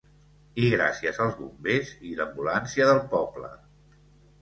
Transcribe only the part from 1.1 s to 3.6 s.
als bombers i l'ambulància del poble.